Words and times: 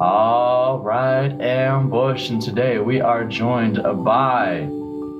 All 0.00 0.78
right, 0.78 1.28
Ambush, 1.40 2.30
and 2.30 2.40
today 2.40 2.78
we 2.78 3.00
are 3.00 3.24
joined 3.24 3.82
by 4.04 4.68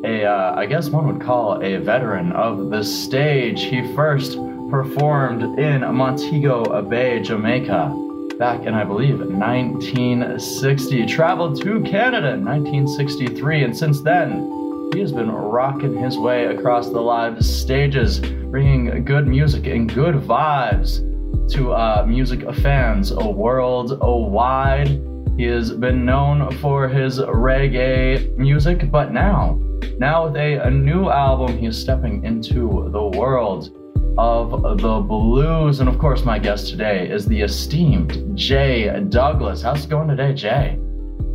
a, 0.04 0.24
uh, 0.24 0.54
I 0.56 0.66
guess 0.66 0.88
one 0.88 1.08
would 1.08 1.20
call 1.20 1.60
a 1.60 1.78
veteran 1.78 2.30
of 2.30 2.70
the 2.70 2.84
stage. 2.84 3.64
He 3.64 3.92
first 3.96 4.38
performed 4.70 5.58
in 5.58 5.80
Montego 5.80 6.80
Bay, 6.82 7.20
Jamaica, 7.20 7.92
back 8.38 8.66
in, 8.66 8.74
I 8.74 8.84
believe, 8.84 9.18
1960. 9.18 11.06
Traveled 11.06 11.60
to 11.60 11.80
Canada 11.80 12.34
in 12.34 12.44
1963, 12.44 13.64
and 13.64 13.76
since 13.76 14.00
then, 14.02 14.90
he 14.94 15.00
has 15.00 15.10
been 15.10 15.32
rocking 15.32 15.96
his 15.96 16.16
way 16.16 16.44
across 16.44 16.86
the 16.86 17.00
live 17.00 17.44
stages, 17.44 18.20
bringing 18.20 19.04
good 19.04 19.26
music 19.26 19.66
and 19.66 19.92
good 19.92 20.14
vibes 20.14 21.07
to 21.50 21.72
uh, 21.72 22.04
music 22.06 22.42
fans 22.56 23.10
a 23.10 23.28
world 23.28 23.98
wide, 24.00 24.88
He 25.36 25.44
has 25.44 25.72
been 25.72 26.04
known 26.04 26.50
for 26.58 26.88
his 26.88 27.20
reggae 27.20 28.36
music, 28.36 28.90
but 28.90 29.12
now, 29.12 29.58
now 29.98 30.26
with 30.26 30.36
a, 30.36 30.66
a 30.66 30.70
new 30.70 31.08
album, 31.10 31.56
he 31.56 31.66
is 31.66 31.80
stepping 31.80 32.24
into 32.24 32.90
the 32.92 33.04
world 33.18 33.70
of 34.18 34.50
the 34.80 35.00
blues. 35.00 35.80
And 35.80 35.88
of 35.88 35.98
course, 35.98 36.24
my 36.24 36.38
guest 36.38 36.68
today 36.68 37.08
is 37.08 37.24
the 37.26 37.40
esteemed 37.42 38.36
Jay 38.36 38.88
Douglas. 39.08 39.62
How's 39.62 39.84
it 39.84 39.90
going 39.90 40.08
today, 40.08 40.34
Jay? 40.34 40.78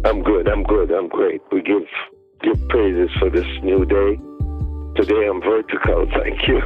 I'm 0.05 0.21
good. 0.21 0.49
I'm 0.49 0.63
good. 0.63 0.91
I'm 0.91 1.07
great. 1.07 1.41
We 1.51 1.61
give 1.61 1.87
give 2.41 2.67
praises 2.67 3.09
for 3.19 3.29
this 3.29 3.47
new 3.63 3.85
day. 3.85 4.19
Today 5.01 5.27
I'm 5.27 5.41
vertical. 5.41 6.05
Thank 6.13 6.47
you. 6.47 6.59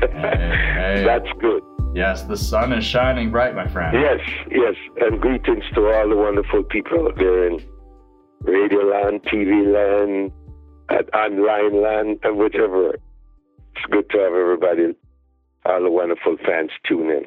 hey, 0.00 0.12
hey. 0.12 1.02
That's 1.06 1.28
good. 1.40 1.62
Yes, 1.96 2.24
the 2.24 2.36
sun 2.36 2.74
is 2.74 2.84
shining 2.84 3.30
bright, 3.30 3.54
my 3.54 3.66
friend. 3.68 3.96
Yes, 3.98 4.20
yes. 4.50 4.74
And 5.00 5.18
greetings 5.18 5.64
to 5.74 5.80
all 5.86 6.06
the 6.10 6.14
wonderful 6.14 6.62
people 6.64 7.08
out 7.08 7.16
there 7.16 7.46
in 7.46 7.64
radio 8.42 8.80
land, 8.80 9.22
TV 9.22 9.64
land, 9.72 10.30
at 10.90 11.08
online 11.14 11.82
land, 11.82 12.18
and 12.22 12.36
whichever. 12.36 12.90
It's 12.90 13.86
good 13.90 14.10
to 14.10 14.18
have 14.18 14.34
everybody, 14.34 14.94
all 15.64 15.82
the 15.82 15.90
wonderful 15.90 16.36
fans 16.44 16.70
tune 16.86 17.10
in. 17.10 17.24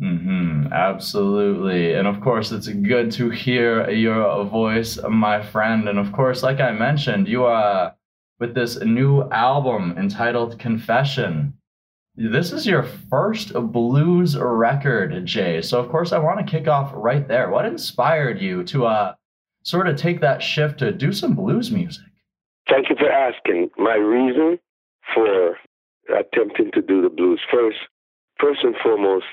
Mm-hmm, 0.00 0.72
absolutely. 0.72 1.94
And 1.94 2.06
of 2.06 2.20
course, 2.20 2.52
it's 2.52 2.68
good 2.68 3.10
to 3.12 3.28
hear 3.28 3.90
your 3.90 4.44
voice, 4.44 5.00
my 5.10 5.42
friend. 5.42 5.88
And 5.88 5.98
of 5.98 6.12
course, 6.12 6.44
like 6.44 6.60
I 6.60 6.70
mentioned, 6.70 7.26
you 7.26 7.42
are 7.42 7.96
with 8.38 8.54
this 8.54 8.80
new 8.84 9.28
album 9.30 9.96
entitled 9.98 10.60
Confession. 10.60 11.54
This 12.14 12.52
is 12.52 12.66
your 12.66 12.82
first 12.82 13.54
blues 13.54 14.36
record, 14.36 15.24
Jay. 15.24 15.62
So 15.62 15.80
of 15.80 15.90
course 15.90 16.12
I 16.12 16.18
want 16.18 16.38
to 16.40 16.50
kick 16.50 16.68
off 16.68 16.92
right 16.94 17.26
there. 17.26 17.48
What 17.48 17.64
inspired 17.64 18.38
you 18.40 18.64
to 18.64 18.86
uh 18.86 19.14
sort 19.62 19.88
of 19.88 19.96
take 19.96 20.20
that 20.20 20.42
shift 20.42 20.80
to 20.80 20.92
do 20.92 21.12
some 21.12 21.34
blues 21.34 21.70
music? 21.70 22.04
Thank 22.68 22.90
you 22.90 22.96
for 22.96 23.10
asking. 23.10 23.70
My 23.78 23.94
reason 23.94 24.58
for 25.14 25.56
attempting 26.14 26.70
to 26.72 26.82
do 26.82 27.00
the 27.00 27.08
blues 27.08 27.40
first, 27.50 27.78
first 28.38 28.60
and 28.62 28.74
foremost, 28.82 29.26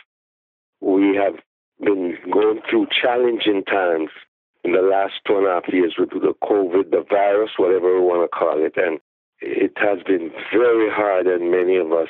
we 0.80 1.16
have 1.18 1.36
been 1.82 2.18
going 2.32 2.62
through 2.70 2.88
challenging 3.02 3.64
times 3.66 4.10
in 4.64 4.72
the 4.72 4.82
last 4.82 5.14
two 5.28 5.38
and 5.38 5.48
a 5.48 5.52
half 5.52 5.74
years 5.74 5.96
with 5.98 6.10
the 6.12 6.34
COVID, 6.44 6.92
the 6.92 7.06
virus, 7.10 7.52
whatever 7.58 8.00
we 8.00 8.06
want 8.06 8.30
to 8.30 8.38
call 8.38 8.64
it, 8.64 8.74
and 8.78 9.00
it 9.42 9.74
has 9.78 10.00
been 10.04 10.32
very 10.54 10.90
hard 10.90 11.28
on 11.28 11.52
many 11.52 11.78
of 11.78 11.92
us 11.92 12.10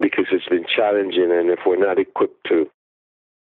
because 0.00 0.26
it's 0.30 0.48
been 0.48 0.66
challenging. 0.66 1.30
And 1.32 1.50
if 1.50 1.60
we're 1.66 1.76
not 1.76 1.98
equipped 1.98 2.46
to 2.48 2.70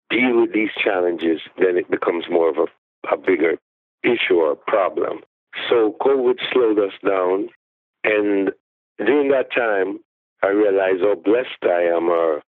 deal 0.10 0.42
with 0.42 0.54
these 0.54 0.72
challenges, 0.84 1.42
then 1.58 1.78
it 1.78 1.90
becomes 1.90 2.26
more 2.30 2.50
of 2.50 2.58
a, 2.58 3.14
a 3.14 3.18
bigger 3.18 3.58
issue 4.04 4.36
or 4.36 4.56
problem. 4.56 5.20
So 5.70 5.96
COVID 6.02 6.38
slowed 6.52 6.80
us 6.80 6.94
down. 7.06 7.50
And 8.04 8.52
during 8.98 9.30
that 9.32 9.52
time, 9.52 10.00
I 10.42 10.48
realized 10.48 11.02
how 11.02 11.16
blessed 11.16 11.64
I 11.64 11.84
am, 11.96 12.10
or 12.10 12.42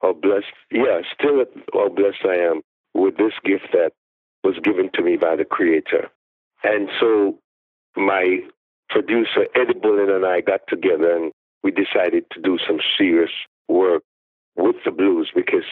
how 0.00 0.14
blessed, 0.14 0.46
yeah, 0.70 1.00
still 1.12 1.44
how 1.72 1.88
blessed 1.90 2.24
I 2.24 2.36
am 2.36 2.62
with 2.94 3.16
this 3.16 3.34
gift 3.44 3.68
that 3.72 3.92
was 4.42 4.58
given 4.62 4.90
to 4.94 5.02
me 5.02 5.16
by 5.16 5.36
the 5.36 5.44
Creator. 5.44 6.10
And 6.62 6.88
so 6.98 7.38
my 7.96 8.40
producer, 8.88 9.46
Eddie 9.54 9.78
Bullen, 9.78 10.10
and 10.10 10.24
I 10.24 10.40
got 10.40 10.60
together 10.68 11.16
and 11.16 11.32
we 11.64 11.72
decided 11.72 12.24
to 12.30 12.40
do 12.40 12.58
some 12.68 12.78
serious 12.96 13.30
work 13.68 14.02
with 14.54 14.76
the 14.84 14.90
blues 14.92 15.30
because 15.34 15.64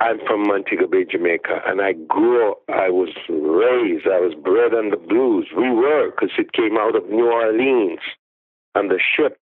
I'm 0.00 0.18
from 0.26 0.46
Montego 0.46 0.86
Bay, 0.86 1.04
Jamaica, 1.10 1.62
and 1.66 1.82
I 1.82 1.92
grew 1.92 2.50
up, 2.50 2.58
I 2.68 2.88
was 2.88 3.10
raised, 3.28 4.06
I 4.06 4.20
was 4.20 4.34
bred 4.34 4.72
on 4.72 4.90
the 4.90 4.96
blues. 4.96 5.46
We 5.56 5.70
were, 5.70 6.10
because 6.10 6.30
it 6.38 6.52
came 6.52 6.78
out 6.78 6.96
of 6.96 7.08
New 7.10 7.26
Orleans 7.26 8.00
on 8.74 8.88
the 8.88 8.98
ship. 8.98 9.38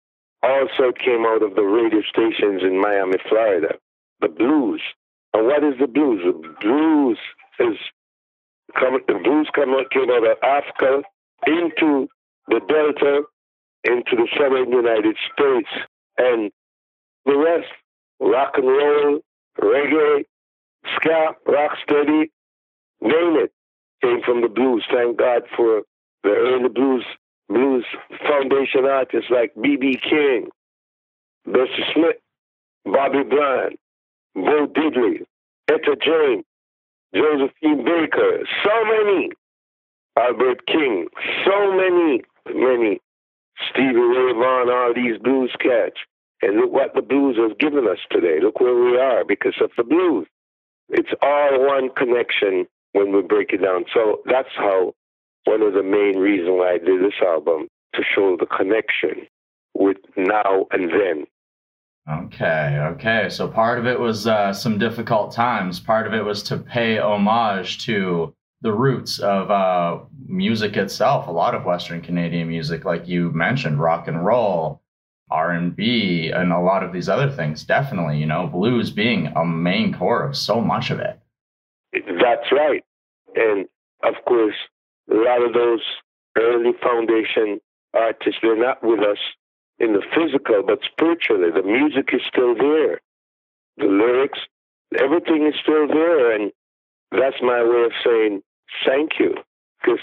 Also 0.43 0.93
came 0.93 1.25
out 1.25 1.43
of 1.43 1.55
the 1.55 1.63
radio 1.63 2.03
stations 2.03 2.63
in 2.63 2.81
Miami, 2.81 3.19
Florida. 3.29 3.75
The 4.21 4.29
blues. 4.29 4.83
And 5.35 5.47
what 5.47 5.65
is 5.65 5.75
the 5.81 5.87
blues? 5.87 6.21
The 6.25 6.55
blues 6.61 7.19
is, 7.59 7.77
come, 8.79 8.99
the 9.07 9.21
blues 9.23 9.49
come, 9.55 9.75
came 9.93 10.11
out 10.11 10.27
of 10.27 10.39
Africa 10.43 11.03
into 11.47 12.09
the 12.49 12.61
Delta, 12.69 13.23
into 13.87 14.17
the 14.17 14.29
southern 14.37 14.71
United 14.71 15.17
States. 15.33 15.69
And 16.19 16.51
the 17.25 17.37
rest, 17.37 17.73
rock 18.21 18.55
and 18.57 18.67
roll, 18.67 19.21
reggae, 19.61 20.25
ska, 20.97 21.37
rock 21.47 21.73
steady, 21.83 22.31
name 23.01 23.37
it, 23.37 23.53
came 24.03 24.21
from 24.25 24.43
the 24.43 24.49
blues. 24.49 24.85
Thank 24.93 25.19
God 25.19 25.43
for 25.57 25.83
the 26.23 26.31
early 26.31 26.69
blues 26.69 27.05
blues 27.49 27.85
foundation 28.29 28.85
artists 28.85 29.31
like 29.31 29.53
B.B. 29.61 30.01
King, 30.03 30.49
Bessie 31.45 31.85
Smith, 31.95 32.17
Bobby 32.85 33.23
Bland, 33.23 33.77
Bo 34.35 34.67
Diddley, 34.67 35.25
Etta 35.69 35.97
James, 36.05 36.45
Josephine 37.15 37.85
Baker, 37.85 38.41
so 38.65 38.85
many, 38.85 39.31
Albert 40.19 40.67
King, 40.67 41.09
so 41.45 41.73
many, 41.73 42.23
many, 42.53 43.01
Stevie 43.71 43.95
Ray 43.95 44.33
Vaughan, 44.33 44.71
all 44.71 44.93
these 44.95 45.19
blues 45.23 45.55
cats. 45.61 45.97
And 46.43 46.57
look 46.57 46.73
what 46.73 46.95
the 46.95 47.03
blues 47.03 47.37
has 47.39 47.57
given 47.59 47.89
us 47.89 47.99
today. 48.11 48.39
Look 48.43 48.61
where 48.61 48.75
we 48.75 48.99
are 48.99 49.25
because 49.25 49.57
of 49.63 49.71
the 49.77 49.85
blues. 49.85 50.27
It's 50.91 51.11
all 51.23 51.67
one 51.67 51.89
connection 51.97 52.67
when 52.93 53.13
we 53.13 53.23
break 53.23 53.53
it 53.53 53.63
down. 53.63 53.87
So 53.93 54.21
that's 54.27 54.55
how 54.57 54.93
one 55.45 55.63
of 55.63 55.73
the 55.73 55.83
main 55.83 56.19
reasons 56.19 56.51
why 56.51 56.73
I 56.73 56.79
did 56.79 57.01
this 57.01 57.21
album 57.23 57.69
to 57.95 58.03
show 58.15 58.37
the 58.39 58.47
connection 58.47 59.27
with 59.75 59.97
now 60.17 60.67
and 60.71 60.91
then. 60.91 61.27
Okay, 62.09 62.79
okay. 62.93 63.29
So 63.31 63.49
part 63.49 63.79
of 63.79 63.87
it 63.87 63.99
was 63.99 64.27
uh, 64.27 64.53
some 64.53 64.79
difficult 64.79 65.33
times. 65.33 65.81
Part 65.81 66.07
of 66.07 66.15
it 66.15 66.25
was 66.25 66.43
to 66.45 66.59
pay 66.59 66.99
homage 66.99 67.85
to 67.87 68.33
the 68.63 68.73
roots 68.73 69.19
of 69.19 69.51
uh, 69.51 69.99
music 70.27 70.77
itself. 70.77 71.29
A 71.29 71.31
lot 71.31 71.55
of 71.55 71.65
Western 71.65 72.01
Canadian 72.01 72.49
music, 72.49 72.85
like 72.85 73.07
you 73.07 73.31
mentioned, 73.33 73.81
rock 73.81 74.09
and 74.09 74.25
roll, 74.25 74.83
R&B 75.31 76.31
and 76.33 76.53
a 76.53 76.61
lot 76.61 76.85
of 76.85 76.93
these 76.93 77.09
other 77.09 77.31
things 77.31 77.65
definitely 77.65 78.19
you 78.19 78.27
know 78.27 78.47
blues 78.47 78.91
being 78.91 79.27
a 79.29 79.45
main 79.45 79.93
core 79.93 80.25
of 80.25 80.37
so 80.37 80.61
much 80.61 80.91
of 80.91 81.01
it. 81.01 81.19
That's 81.93 82.53
right. 82.53 82.85
And 83.35 83.67
of 84.05 84.15
course 84.27 84.55
a 85.11 85.15
lot 85.15 85.43
of 85.45 85.53
those 85.53 85.83
early 86.39 86.73
foundation 86.81 87.61
artists 87.93 88.39
they're 88.41 88.57
not 88.57 88.83
with 88.85 89.01
us 89.01 89.19
in 89.79 89.95
the 89.95 90.03
physical 90.15 90.63
but 90.65 90.79
spiritually. 90.85 91.51
The 91.51 91.63
music 91.63 92.11
is 92.13 92.21
still 92.29 92.55
there. 92.55 93.01
The 93.79 93.87
lyrics 93.87 94.39
everything 94.97 95.45
is 95.49 95.59
still 95.61 95.89
there 95.89 96.31
and 96.37 96.53
that's 97.13 97.41
my 97.43 97.63
way 97.63 97.85
of 97.85 97.93
saying 98.05 98.43
thank 98.85 99.13
you 99.19 99.35
because 99.81 100.01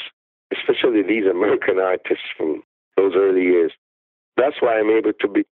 especially 0.52 1.02
these 1.04 1.26
american 1.26 1.80
artists 1.80 2.26
from 2.38 2.64
those 2.98 3.14
early 3.16 3.44
years 3.44 3.72
that's 4.38 4.62
why 4.62 4.80
I'm 4.80 4.90
able 4.90 5.14
to 5.20 5.28
be, 5.28 5.46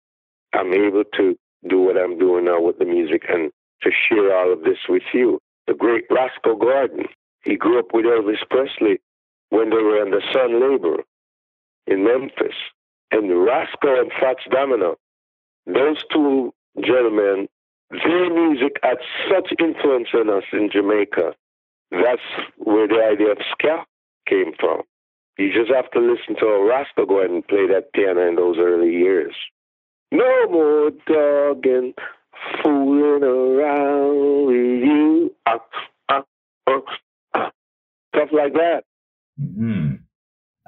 I'm 0.53 0.73
able 0.73 1.03
to 1.17 1.37
do 1.67 1.79
what 1.79 1.97
I'm 1.97 2.17
doing 2.17 2.45
now 2.45 2.61
with 2.61 2.79
the 2.79 2.85
music 2.85 3.23
and 3.29 3.51
to 3.83 3.91
share 3.91 4.35
all 4.35 4.53
of 4.53 4.63
this 4.63 4.77
with 4.87 5.03
you. 5.13 5.39
The 5.67 5.73
great 5.73 6.05
Roscoe 6.09 6.55
Gordon, 6.55 7.05
he 7.43 7.55
grew 7.55 7.79
up 7.79 7.93
with 7.93 8.05
Elvis 8.05 8.47
Presley 8.49 8.99
when 9.49 9.69
they 9.69 9.77
were 9.77 10.01
in 10.03 10.11
the 10.11 10.21
Sun 10.33 10.59
labor 10.59 11.03
in 11.87 12.03
Memphis. 12.03 12.55
And 13.11 13.29
Roscoe 13.43 14.01
and 14.01 14.11
Fats 14.19 14.43
Domino, 14.51 14.95
those 15.65 16.03
two 16.11 16.53
gentlemen, 16.81 17.47
their 17.91 18.33
music 18.33 18.77
had 18.83 18.97
such 19.29 19.51
influence 19.59 20.09
on 20.13 20.29
us 20.29 20.43
in 20.53 20.69
Jamaica. 20.71 21.33
That's 21.91 22.21
where 22.57 22.87
the 22.87 23.03
idea 23.03 23.31
of 23.31 23.37
ska 23.51 23.85
came 24.27 24.53
from. 24.59 24.83
You 25.37 25.51
just 25.53 25.71
have 25.73 25.89
to 25.91 25.99
listen 25.99 26.35
to 26.39 26.45
a 26.45 26.65
Rasta 26.65 27.05
go 27.07 27.19
ahead 27.19 27.31
and 27.31 27.47
play 27.47 27.65
that 27.67 27.93
piano 27.93 28.27
in 28.27 28.35
those 28.35 28.57
early 28.59 28.91
years. 28.91 29.33
No 30.11 30.47
more 30.49 30.91
dogging, 31.07 31.93
fooling 32.61 33.23
around 33.23 34.47
with 34.47 34.83
you. 34.83 35.35
Uh, 35.45 35.57
uh, 36.09 36.21
uh. 36.67 37.49
Stuff 38.13 38.29
like 38.33 38.53
that. 38.53 38.83
Hmm. 39.39 39.95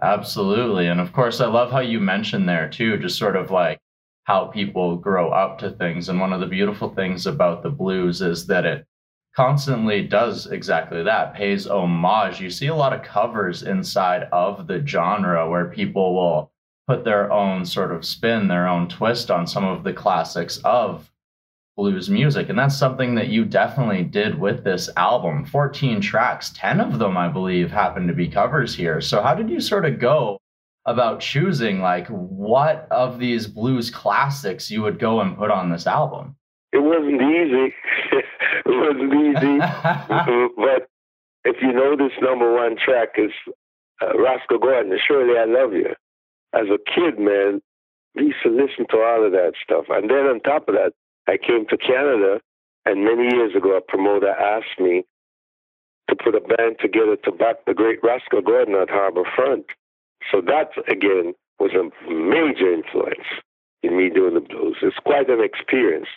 Absolutely, 0.02 0.88
and 0.88 1.00
of 1.00 1.14
course, 1.14 1.42
I 1.42 1.48
love 1.48 1.72
how 1.72 1.80
you 1.80 2.00
mentioned 2.00 2.50
there 2.50 2.68
too, 2.68 2.98
just 2.98 3.20
sort 3.20 3.36
of 3.36 3.52
like 3.52 3.80
how 4.24 4.46
people 4.46 4.96
grow 4.96 5.32
up 5.32 5.60
to 5.60 5.72
things. 5.72 6.10
And 6.10 6.20
one 6.20 6.34
of 6.34 6.40
the 6.40 6.48
beautiful 6.48 6.94
things 6.94 7.26
about 7.26 7.64
the 7.64 7.70
blues 7.70 8.22
is 8.22 8.46
that 8.48 8.66
it 8.66 8.86
constantly 9.36 10.02
does 10.04 10.48
exactly 10.48 11.04
that, 11.04 11.34
pays 11.34 11.68
homage. 11.68 12.40
You 12.40 12.50
see 12.50 12.68
a 12.68 12.76
lot 12.76 12.94
of 12.94 13.04
covers 13.04 13.64
inside 13.64 14.28
of 14.32 14.68
the 14.68 14.86
genre 14.86 15.50
where 15.50 15.66
people 15.66 16.14
will 16.14 16.52
put 16.88 17.04
their 17.04 17.32
own 17.32 17.66
sort 17.66 17.92
of 17.92 18.06
spin, 18.06 18.48
their 18.48 18.68
own 18.68 18.88
twist 18.88 19.32
on 19.32 19.48
some 19.48 19.64
of 19.64 19.84
the 19.84 19.94
classics 19.94 20.58
of 20.64 21.12
blues 21.78 22.10
music. 22.10 22.50
And 22.50 22.60
that's 22.60 22.78
something 22.78 23.16
that 23.16 23.30
you 23.30 23.46
definitely 23.46 24.04
did 24.04 24.38
with 24.38 24.64
this 24.64 24.90
album. 24.98 25.46
14 25.46 26.02
tracks, 26.02 26.52
10 26.56 26.82
of 26.82 27.00
them, 27.00 27.18
I 27.18 27.30
believe, 27.30 27.72
happen 27.72 28.08
to 28.08 28.14
be 28.14 28.28
covers 28.28 28.76
here. 28.76 29.00
So, 29.00 29.22
how 29.22 29.34
did 29.34 29.50
you 29.50 29.62
sort 29.62 29.86
of 29.86 30.00
go 30.00 30.41
about 30.86 31.20
choosing 31.20 31.80
like 31.82 32.08
what 32.08 32.88
of 32.92 33.20
these 33.20 33.48
blues 33.48 33.90
classics 33.90 34.72
you 34.72 34.82
would 34.82 35.00
go 35.00 35.22
and 35.22 35.38
put 35.38 35.52
on 35.52 35.70
this 35.70 35.88
album? 35.88 36.36
It 36.74 36.82
wasn't 36.82 37.22
easy. 37.22 37.74
it 38.66 38.68
wasn't 38.68 39.14
easy. 39.14 39.58
but 40.58 40.88
if 41.44 41.58
you 41.62 41.74
know 41.74 41.96
this 41.96 42.14
number 42.22 42.54
one 42.54 42.78
track 42.78 43.10
is 43.18 43.32
uh, 44.02 44.18
Roscoe 44.18 44.58
Gordon, 44.58 44.98
Surely 45.06 45.38
I 45.38 45.46
Love 45.46 45.74
You. 45.74 45.94
As 46.54 46.68
a 46.68 46.78
kid, 46.78 47.20
man, 47.20 47.62
we 48.16 48.28
used 48.28 48.44
to 48.44 48.50
listen 48.50 48.86
to 48.90 48.98
all 48.98 49.26
of 49.26 49.32
that 49.32 49.54
stuff. 49.64 49.86
And 49.90 50.10
then 50.10 50.26
on 50.26 50.40
top 50.42 50.68
of 50.68 50.76
that, 50.76 50.94
I 51.28 51.38
came 51.38 51.66
to 51.68 51.78
Canada, 51.78 52.42
and 52.86 53.06
many 53.06 53.34
years 53.36 53.56
ago, 53.56 53.78
a 53.78 53.82
promoter 53.82 54.30
asked 54.30 54.80
me 54.80 55.04
to 56.10 56.16
put 56.16 56.36
a 56.36 56.42
band 56.42 56.78
together 56.82 57.16
to 57.24 57.32
back 57.32 57.66
the 57.66 57.74
great 57.74 58.00
Roscoe 58.04 58.42
Gordon 58.42 58.76
at 58.76 58.90
Harbor 58.90 59.24
Front. 59.36 59.66
So 60.32 60.42
that, 60.42 60.72
again, 60.88 61.34
was 61.60 61.72
a 61.74 61.90
major 62.12 62.74
influence 62.74 63.28
in 63.84 63.98
me 63.98 64.10
doing 64.10 64.34
the 64.36 64.42
blues. 64.42 64.78
It's 64.82 64.98
quite 65.06 65.30
an 65.30 65.44
experience. 65.44 66.08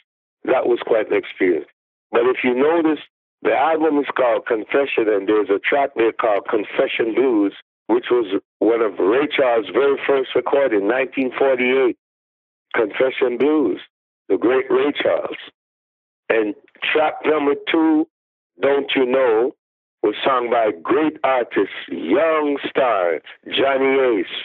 That 0.45 0.67
was 0.67 0.81
quite 0.85 1.11
an 1.11 1.17
experience. 1.17 1.67
But 2.11 2.23
if 2.27 2.39
you 2.45 2.55
notice, 2.55 3.01
the 3.43 3.53
album 3.53 3.99
is 3.99 4.07
called 4.17 4.47
Confession, 4.47 5.09
and 5.09 5.29
there's 5.29 5.51
a 5.51 5.59
track 5.59 5.91
there 5.97 6.13
called 6.13 6.49
Confession 6.49 7.15
Blues, 7.15 7.55
which 7.87 8.07
was 8.11 8.41
one 8.59 8.81
of 8.81 8.99
Ray 8.99 9.29
Charles' 9.35 9.67
very 9.73 9.99
first 10.07 10.31
recording, 10.35 10.89
1948, 10.89 11.97
Confession 12.75 13.37
Blues, 13.39 13.81
the 14.29 14.39
great 14.39 14.71
Ray 14.71 14.93
Charles. 15.01 15.37
And 16.29 16.55
track 16.83 17.15
number 17.27 17.55
two, 17.71 18.09
Don't 18.61 18.91
You 18.97 19.07
Know, 19.07 19.53
was 20.05 20.15
sung 20.21 20.51
by 20.51 20.69
great 20.83 21.17
artist, 21.25 21.73
young 21.89 22.59
star, 22.69 23.21
Johnny 23.49 24.21
Ace. 24.21 24.37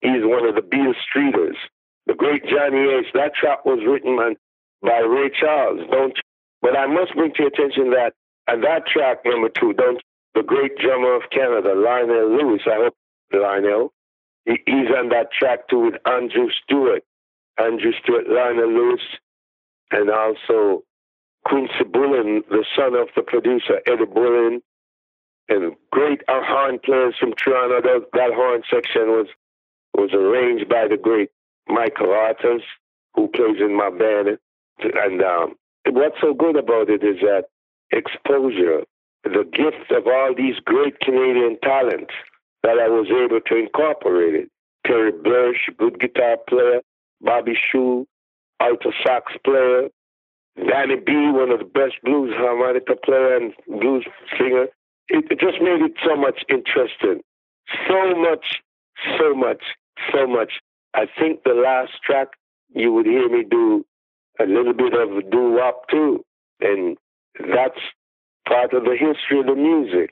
He's 0.00 0.22
one 0.22 0.46
of 0.46 0.54
the 0.54 0.62
Beale 0.62 0.94
Streeters. 1.02 1.58
The 2.06 2.14
great 2.14 2.44
Johnny 2.46 2.86
Ace. 2.94 3.10
That 3.14 3.34
track 3.34 3.64
was 3.64 3.82
written 3.82 4.14
by, 4.14 5.00
Ray 5.00 5.30
Charles. 5.34 5.80
Don't? 5.90 6.14
But 6.62 6.78
I 6.78 6.86
must 6.86 7.12
bring 7.16 7.32
to 7.34 7.42
your 7.42 7.48
attention 7.48 7.90
that 7.90 8.12
and 8.46 8.62
that 8.62 8.86
track 8.86 9.18
number 9.24 9.48
two, 9.48 9.72
don't 9.72 10.00
the 10.36 10.42
great 10.42 10.78
drummer 10.78 11.16
of 11.16 11.22
Canada, 11.32 11.74
Lionel 11.74 12.30
Lewis. 12.30 12.62
I 12.66 12.76
hope 12.76 12.94
Lionel. 13.32 13.92
He, 14.44 14.62
he's 14.64 14.94
on 14.96 15.08
that 15.08 15.32
track 15.36 15.68
too 15.68 15.90
with 15.90 15.94
Andrew 16.06 16.48
Stewart. 16.62 17.02
Andrew 17.58 17.92
Stewart, 18.00 18.28
Lionel 18.28 18.72
Lewis, 18.72 19.02
and 19.90 20.08
also 20.08 20.84
Quincy 21.44 21.84
Bullen, 21.92 22.42
the 22.48 22.64
son 22.76 22.94
of 22.94 23.08
the 23.16 23.22
producer 23.22 23.80
Eddie 23.86 24.06
Bullen, 24.06 24.62
and 25.50 25.74
great 25.90 26.22
horn 26.28 26.78
players 26.84 27.14
from 27.18 27.34
Toronto. 27.34 27.82
That, 27.82 28.06
that 28.12 28.32
horn 28.32 28.62
section 28.72 29.08
was 29.08 29.26
was 29.94 30.14
arranged 30.14 30.68
by 30.68 30.86
the 30.88 30.96
great 30.96 31.30
Michael 31.68 32.12
Arthurs, 32.12 32.62
who 33.14 33.28
plays 33.28 33.56
in 33.60 33.76
my 33.76 33.90
band. 33.90 34.38
And 34.78 35.22
um, 35.22 35.54
what's 35.90 36.16
so 36.20 36.32
good 36.32 36.56
about 36.56 36.88
it 36.88 37.02
is 37.02 37.16
that 37.20 37.44
exposure, 37.90 38.84
the 39.24 39.44
gift 39.52 39.90
of 39.90 40.06
all 40.06 40.32
these 40.34 40.54
great 40.64 41.00
Canadian 41.00 41.58
talents 41.62 42.14
that 42.62 42.78
I 42.78 42.88
was 42.88 43.08
able 43.10 43.40
to 43.40 43.56
incorporate 43.56 44.34
it. 44.34 44.48
Terry 44.86 45.12
Burch, 45.12 45.68
good 45.76 45.98
guitar 46.00 46.36
player, 46.48 46.80
Bobby 47.20 47.58
Shew, 47.70 48.06
alto 48.60 48.92
sax 49.04 49.32
player, 49.44 49.88
Danny 50.56 50.96
B, 50.96 51.12
one 51.32 51.50
of 51.50 51.58
the 51.58 51.64
best 51.64 51.94
blues 52.04 52.32
harmonica 52.36 52.94
player 53.04 53.36
and 53.36 53.52
blues 53.66 54.06
singer 54.38 54.66
it, 55.10 55.24
it 55.30 55.40
just 55.40 55.60
made 55.60 55.82
it 55.82 55.92
so 56.04 56.16
much 56.16 56.44
interesting. 56.48 57.22
So 57.88 58.14
much, 58.14 58.62
so 59.18 59.34
much, 59.34 59.62
so 60.12 60.26
much. 60.26 60.52
I 60.94 61.06
think 61.18 61.42
the 61.44 61.54
last 61.54 61.92
track 62.04 62.28
you 62.74 62.92
would 62.92 63.06
hear 63.06 63.28
me 63.28 63.44
do 63.48 63.84
a 64.40 64.44
little 64.44 64.72
bit 64.72 64.94
of 64.94 65.30
doo 65.30 65.52
wop 65.56 65.88
too, 65.90 66.24
and 66.60 66.96
that's 67.38 67.80
part 68.48 68.72
of 68.72 68.84
the 68.84 68.96
history 68.98 69.40
of 69.40 69.46
the 69.46 69.54
music. 69.54 70.10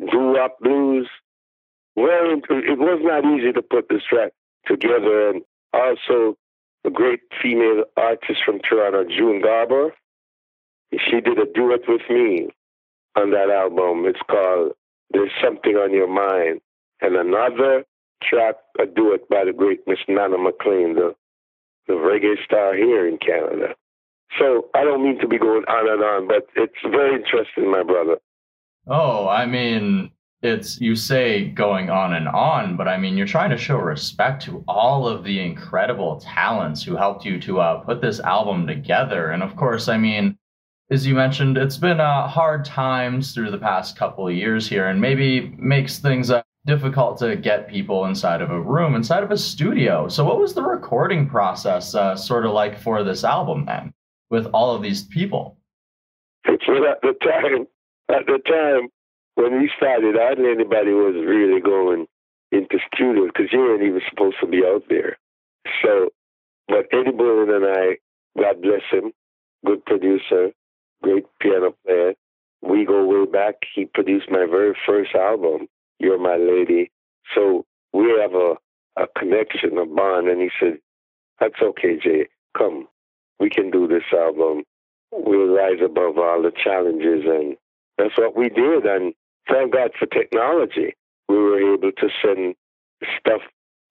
Doo 0.00 0.34
wop 0.34 0.58
blues. 0.60 1.08
Well, 1.96 2.32
it 2.50 2.78
was 2.78 3.00
not 3.02 3.24
easy 3.24 3.52
to 3.52 3.62
put 3.62 3.88
this 3.88 4.02
track 4.08 4.32
together, 4.66 5.30
and 5.30 5.42
also 5.72 6.36
a 6.84 6.90
great 6.90 7.20
female 7.42 7.84
artist 7.96 8.40
from 8.44 8.60
Toronto, 8.60 9.04
June 9.04 9.40
Garber. 9.42 9.94
She 10.92 11.20
did 11.20 11.38
a 11.38 11.46
duet 11.52 11.80
with 11.88 12.02
me 12.08 12.50
on 13.16 13.30
that 13.30 13.50
album. 13.50 14.04
It's 14.06 14.20
called 14.30 14.72
There's 15.10 15.32
Something 15.42 15.74
on 15.74 15.92
Your 15.92 16.08
Mind. 16.08 16.60
And 17.00 17.16
another 17.16 17.84
track, 18.22 18.56
a 18.78 18.86
duet 18.86 19.28
by 19.28 19.44
the 19.44 19.52
great 19.52 19.80
Miss 19.86 19.98
Nana 20.08 20.38
McLean, 20.38 20.94
the, 20.94 21.14
the 21.86 21.94
reggae 21.94 22.42
star 22.44 22.74
here 22.74 23.06
in 23.06 23.18
Canada. 23.18 23.74
So 24.38 24.68
I 24.74 24.84
don't 24.84 25.02
mean 25.02 25.18
to 25.20 25.28
be 25.28 25.38
going 25.38 25.64
on 25.68 25.88
and 25.90 26.02
on, 26.02 26.28
but 26.28 26.46
it's 26.56 26.74
very 26.90 27.16
interesting, 27.16 27.70
my 27.70 27.82
brother. 27.82 28.18
Oh, 28.86 29.28
I 29.28 29.46
mean, 29.46 30.10
it's 30.42 30.80
you 30.80 30.94
say 30.94 31.48
going 31.48 31.90
on 31.90 32.14
and 32.14 32.28
on, 32.28 32.76
but 32.76 32.88
I 32.88 32.98
mean, 32.98 33.16
you're 33.16 33.26
trying 33.26 33.50
to 33.50 33.56
show 33.56 33.78
respect 33.78 34.42
to 34.44 34.64
all 34.68 35.08
of 35.08 35.24
the 35.24 35.40
incredible 35.40 36.20
talents 36.20 36.82
who 36.82 36.96
helped 36.96 37.24
you 37.24 37.40
to 37.40 37.60
uh, 37.60 37.80
put 37.80 38.00
this 38.00 38.20
album 38.20 38.66
together. 38.66 39.30
And 39.30 39.42
of 39.42 39.56
course, 39.56 39.88
I 39.88 39.96
mean, 39.96 40.35
as 40.90 41.06
you 41.06 41.14
mentioned, 41.14 41.58
it's 41.58 41.76
been 41.76 42.00
uh, 42.00 42.28
hard 42.28 42.64
times 42.64 43.32
through 43.32 43.50
the 43.50 43.58
past 43.58 43.96
couple 43.96 44.28
of 44.28 44.34
years 44.34 44.68
here, 44.68 44.88
and 44.88 45.00
maybe 45.00 45.52
makes 45.58 45.98
things 45.98 46.30
uh, 46.30 46.42
difficult 46.64 47.18
to 47.18 47.36
get 47.36 47.68
people 47.68 48.04
inside 48.04 48.40
of 48.40 48.50
a 48.50 48.60
room, 48.60 48.94
inside 48.94 49.24
of 49.24 49.32
a 49.32 49.38
studio. 49.38 50.08
So, 50.08 50.24
what 50.24 50.38
was 50.38 50.54
the 50.54 50.62
recording 50.62 51.28
process 51.28 51.94
uh, 51.94 52.14
sort 52.14 52.46
of 52.46 52.52
like 52.52 52.78
for 52.78 53.02
this 53.02 53.24
album 53.24 53.66
then, 53.66 53.92
with 54.30 54.46
all 54.54 54.74
of 54.76 54.82
these 54.82 55.02
people? 55.02 55.56
Well, 56.46 56.86
at 56.86 57.00
the 57.02 57.14
time, 57.20 57.66
at 58.08 58.26
the 58.26 58.38
time 58.46 58.88
when 59.34 59.60
we 59.60 59.70
started, 59.76 60.14
hardly 60.16 60.50
anybody 60.50 60.92
was 60.92 61.14
really 61.14 61.60
going 61.60 62.06
into 62.52 62.78
studios 62.94 63.30
because 63.34 63.52
you 63.52 63.58
weren't 63.58 63.82
even 63.82 64.00
supposed 64.08 64.36
to 64.40 64.46
be 64.46 64.62
out 64.64 64.84
there. 64.88 65.18
So, 65.82 66.10
but 66.68 66.86
Eddie 66.92 67.10
Bullen 67.10 67.50
and 67.50 67.64
I, 67.66 67.96
God 68.40 68.62
bless 68.62 68.82
him, 68.92 69.10
good 69.64 69.84
producer, 69.84 70.52
great 71.02 71.24
piano 71.40 71.74
player. 71.84 72.14
We 72.62 72.84
go 72.84 73.04
way 73.04 73.30
back. 73.30 73.56
He 73.74 73.84
produced 73.86 74.30
my 74.30 74.46
very 74.50 74.74
first 74.86 75.14
album, 75.14 75.68
You're 75.98 76.18
My 76.18 76.36
Lady. 76.36 76.90
So 77.34 77.64
we 77.92 78.16
have 78.20 78.34
a, 78.34 78.54
a 78.96 79.06
connection, 79.18 79.78
a 79.78 79.86
bond. 79.86 80.28
And 80.28 80.40
he 80.40 80.50
said, 80.58 80.78
That's 81.40 81.60
okay, 81.62 81.98
Jay. 82.02 82.28
Come. 82.56 82.88
We 83.38 83.50
can 83.50 83.70
do 83.70 83.86
this 83.86 84.04
album. 84.12 84.64
We'll 85.12 85.54
rise 85.54 85.80
above 85.84 86.18
all 86.18 86.42
the 86.42 86.52
challenges. 86.52 87.24
And 87.26 87.56
that's 87.98 88.16
what 88.16 88.36
we 88.36 88.48
did. 88.48 88.86
And 88.86 89.12
thank 89.48 89.72
God 89.72 89.90
for 89.98 90.06
technology. 90.06 90.94
We 91.28 91.36
were 91.36 91.74
able 91.74 91.92
to 91.92 92.08
send 92.24 92.54
stuff 93.18 93.42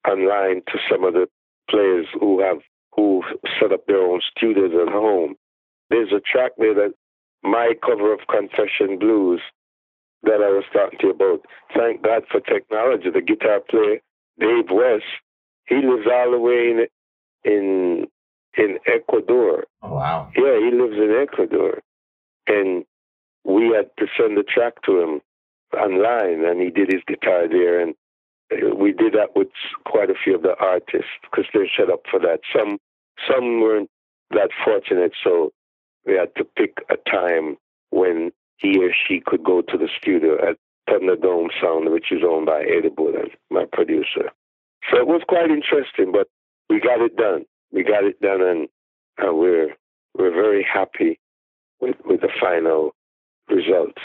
online 0.08 0.62
to 0.68 0.80
some 0.90 1.04
of 1.04 1.14
the 1.14 1.28
players 1.70 2.08
who 2.20 2.42
have 2.42 2.60
who 2.96 3.22
set 3.60 3.72
up 3.72 3.86
their 3.88 4.02
own 4.02 4.22
studios 4.36 4.72
at 4.74 4.92
home 4.92 5.36
there's 5.90 6.12
a 6.12 6.20
track 6.20 6.52
there 6.58 6.74
that 6.74 6.94
my 7.44 7.74
cover 7.86 8.14
of 8.14 8.20
Confession 8.30 8.98
Blues 9.00 9.42
that 10.24 10.42
I 10.42 10.50
was 10.50 10.64
talking 10.74 11.00
to 11.00 11.08
you 11.08 11.14
about. 11.14 11.46
Thank 11.76 12.02
God 12.02 12.24
for 12.32 12.40
technology. 12.40 13.10
The 13.12 13.22
guitar 13.22 13.62
player, 13.70 14.00
Dave 14.40 14.72
West, 14.72 15.06
he 15.68 15.76
lives 15.76 16.08
all 16.12 16.32
the 16.32 16.40
way 16.40 16.72
in 16.72 16.88
in 17.44 18.08
in 18.58 18.80
Ecuador. 18.88 19.66
Oh, 19.82 19.96
wow. 19.96 20.32
Yeah, 20.36 20.60
he 20.60 20.72
lives 20.72 20.98
in 20.98 21.16
Ecuador. 21.22 21.82
And 22.48 22.86
we 23.44 23.74
had 23.76 23.90
to 24.00 24.08
send 24.18 24.38
the 24.38 24.44
track 24.44 24.82
to 24.86 25.02
him 25.02 25.22
online, 25.78 26.46
and 26.46 26.62
he 26.62 26.70
did 26.70 26.92
his 26.92 27.04
guitar 27.08 27.48
there. 27.48 27.80
And 27.80 27.94
uh, 28.52 28.76
we 28.76 28.92
did 28.92 29.14
that 29.14 29.36
with 29.36 29.50
quite 29.86 30.10
a 30.10 30.16
few 30.24 30.36
of 30.36 30.42
the 30.42 30.56
artists 30.60 31.12
because 31.24 31.46
they're 31.54 31.70
set 31.78 31.92
up 31.92 32.02
for 32.10 32.20
that. 32.20 32.40
Some 32.56 32.80
some 33.30 33.62
weren't 33.62 33.90
that 34.32 34.50
fortunate, 34.64 35.14
so 35.24 35.52
we 36.06 36.14
had 36.14 36.36
to 36.36 36.44
pick 36.44 36.78
a 36.90 36.98
time 37.10 37.58
when 37.90 38.32
he 38.58 38.78
or 38.84 38.92
she 39.08 39.22
could 39.26 39.44
go 39.44 39.62
to 39.62 39.78
the 39.78 39.90
studio. 40.00 40.38
At 40.48 40.58
Thunderdome 40.90 41.50
Sound, 41.62 41.92
which 41.92 42.12
is 42.12 42.22
owned 42.28 42.46
by 42.46 42.62
Eddie 42.62 42.90
Bullen, 42.90 43.30
my 43.50 43.66
producer. 43.72 44.32
So 44.90 44.98
it 44.98 45.08
was 45.08 45.22
quite 45.28 45.50
interesting, 45.50 46.12
but 46.12 46.28
we 46.70 46.80
got 46.80 47.02
it 47.02 47.16
done. 47.16 47.46
We 47.72 47.84
got 47.84 48.04
it 48.04 48.22
done, 48.22 48.42
and 48.42 48.68
uh, 49.18 49.34
we're 49.34 49.76
we're 50.18 50.32
very 50.32 50.64
happy 50.64 51.20
with 51.80 51.96
with 52.06 52.22
the 52.22 52.30
final 52.40 52.94
result. 53.50 53.96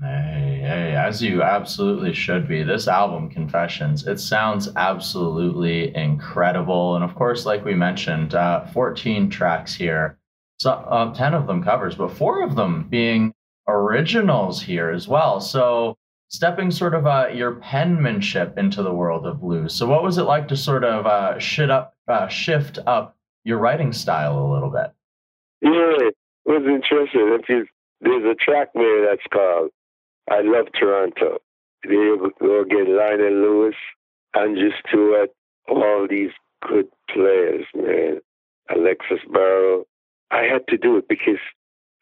Hey, 0.00 0.60
hey, 0.62 0.94
as 0.94 1.22
you 1.22 1.42
absolutely 1.42 2.12
should 2.12 2.46
be. 2.46 2.62
This 2.62 2.86
album, 2.86 3.30
Confessions, 3.30 4.06
it 4.06 4.20
sounds 4.20 4.68
absolutely 4.76 5.94
incredible. 5.96 6.96
And 6.96 7.04
of 7.04 7.14
course, 7.14 7.46
like 7.46 7.64
we 7.64 7.74
mentioned, 7.74 8.34
uh, 8.34 8.66
14 8.66 9.30
tracks 9.30 9.74
here. 9.74 10.18
So, 10.58 10.70
uh, 10.70 11.12
10 11.14 11.34
of 11.34 11.46
them 11.46 11.62
covers, 11.62 11.94
but 11.96 12.10
four 12.10 12.42
of 12.42 12.56
them 12.56 12.88
being 12.88 13.34
originals 13.68 14.62
here 14.62 14.90
as 14.90 15.06
well. 15.06 15.40
So, 15.40 15.96
stepping 16.28 16.70
sort 16.70 16.94
of 16.94 17.06
uh, 17.06 17.28
your 17.32 17.56
penmanship 17.56 18.56
into 18.58 18.82
the 18.82 18.92
world 18.92 19.26
of 19.26 19.40
blues. 19.40 19.74
So, 19.74 19.86
what 19.86 20.02
was 20.02 20.18
it 20.18 20.22
like 20.22 20.48
to 20.48 20.56
sort 20.56 20.84
of 20.84 21.06
uh, 21.06 21.38
shit 21.38 21.70
up, 21.70 21.94
uh, 22.08 22.28
shift 22.28 22.78
up 22.86 23.16
your 23.44 23.58
writing 23.58 23.92
style 23.92 24.38
a 24.38 24.52
little 24.52 24.70
bit? 24.70 24.92
Yeah, 25.62 26.08
it 26.08 26.14
was 26.46 26.62
interesting. 26.66 27.38
If 27.40 27.48
you, 27.48 27.66
there's 28.00 28.24
a 28.24 28.34
track 28.34 28.68
there 28.74 29.06
that's 29.06 29.26
called 29.32 29.70
I 30.30 30.40
Love 30.42 30.66
Toronto. 30.78 31.38
There 31.84 32.16
go 32.16 32.62
again, 32.62 32.96
Lionel 32.96 33.32
Lewis, 33.32 33.74
and 34.34 34.56
Andrew 34.56 34.70
Stewart, 34.86 35.30
all 35.68 36.06
these 36.08 36.32
good 36.66 36.88
players, 37.10 37.64
man. 37.74 38.20
Alexis 38.74 39.20
Baro. 39.32 39.84
I 40.30 40.42
had 40.42 40.66
to 40.68 40.76
do 40.78 40.96
it 40.96 41.08
because 41.08 41.40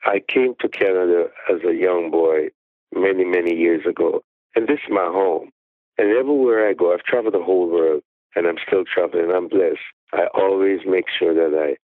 I 0.04 0.20
came 0.26 0.54
to 0.60 0.68
Canada 0.68 1.28
as 1.52 1.60
a 1.66 1.74
young 1.74 2.10
boy 2.10 2.48
many, 2.94 3.24
many 3.24 3.54
years 3.54 3.86
ago. 3.86 4.22
And 4.54 4.68
this 4.68 4.78
is 4.86 4.90
my 4.92 5.06
home. 5.06 5.50
And 5.98 6.08
everywhere 6.10 6.68
I 6.68 6.74
go, 6.74 6.92
I've 6.92 7.04
traveled 7.04 7.34
the 7.34 7.42
whole 7.42 7.68
world 7.68 8.02
and 8.34 8.46
I'm 8.46 8.58
still 8.66 8.84
traveling. 8.84 9.30
I'm 9.30 9.48
blessed. 9.48 9.78
I 10.12 10.26
always 10.34 10.80
make 10.86 11.06
sure 11.18 11.34
that 11.34 11.56
I 11.58 11.76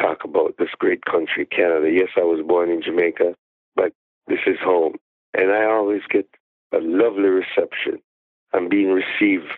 talk 0.00 0.24
about 0.24 0.54
this 0.58 0.70
great 0.78 1.04
country, 1.04 1.46
Canada. 1.46 1.90
Yes, 1.90 2.08
I 2.16 2.24
was 2.24 2.44
born 2.46 2.70
in 2.70 2.82
Jamaica, 2.82 3.34
but 3.74 3.92
this 4.26 4.40
is 4.46 4.56
home. 4.62 4.96
And 5.34 5.50
I 5.52 5.64
always 5.64 6.02
get 6.10 6.28
a 6.72 6.78
lovely 6.78 7.28
reception. 7.28 7.98
I'm 8.52 8.68
being 8.68 8.90
received 8.90 9.50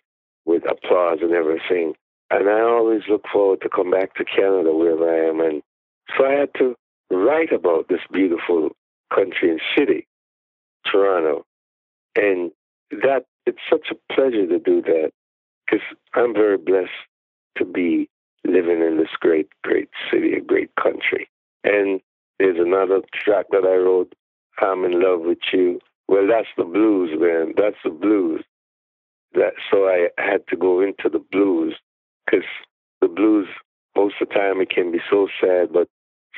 with 0.44 0.62
applause 0.70 1.18
and 1.23 1.32
everything. 1.32 1.94
And 2.30 2.49
I 2.49 2.61
always 2.61 3.02
look 3.08 3.25
forward 3.32 3.61
to 3.62 3.68
come 3.68 3.90
back 3.90 4.14
to 4.14 4.25
Canada 4.25 4.73
wherever 4.75 5.08
I 5.08 5.28
am. 5.28 5.40
And 5.40 5.62
so 6.16 6.26
I 6.26 6.32
had 6.32 6.50
to 6.58 6.74
write 7.10 7.52
about 7.52 7.88
this 7.88 8.00
beautiful 8.12 8.70
country 9.14 9.50
and 9.50 9.60
city, 9.76 10.06
Toronto. 10.90 11.44
And 12.16 12.50
that 12.90 13.24
it's 13.46 13.58
such 13.70 13.88
a 13.90 14.14
pleasure 14.14 14.46
to 14.46 14.58
do 14.58 14.82
that 14.82 15.10
because 15.66 15.84
I'm 16.14 16.34
very 16.34 16.58
blessed 16.58 16.90
to 17.58 17.64
be 17.64 18.08
living 18.44 18.80
in 18.82 18.98
this 18.98 19.10
great, 19.20 19.48
great 19.62 19.88
city, 20.10 20.34
a 20.34 20.40
great 20.40 20.70
country. 20.80 21.28
And 21.64 22.00
there's 22.38 22.58
another 22.58 23.00
track 23.12 23.46
that 23.50 23.64
I 23.64 23.76
wrote, 23.76 24.14
I'm 24.60 24.84
in 24.84 25.00
love 25.00 25.20
with 25.20 25.38
you. 25.52 25.80
Well, 26.08 26.26
that's 26.26 26.48
the 26.56 26.64
blues, 26.64 27.10
man. 27.18 27.54
That's 27.56 27.76
the 27.84 27.90
blues. 27.90 28.42
That 29.34 29.52
so 29.70 29.84
I 29.84 30.08
had 30.16 30.46
to 30.48 30.56
go 30.56 30.80
into 30.80 31.10
the 31.10 31.22
blues 31.30 31.76
because 32.24 32.46
the 33.02 33.08
blues 33.08 33.46
most 33.96 34.14
of 34.20 34.28
the 34.28 34.34
time 34.34 34.60
it 34.60 34.70
can 34.70 34.90
be 34.90 35.00
so 35.10 35.28
sad, 35.40 35.72
but 35.72 35.88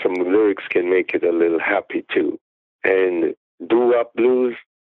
some 0.03 0.15
lyrics 0.15 0.65
can 0.69 0.91
make 0.91 1.15
it 1.15 1.25
a 1.25 1.33
little 1.33 1.61
happy 1.61 2.05
too. 2.13 2.39
And 2.85 3.35
doo-wop 3.69 4.13
blues, 4.15 4.57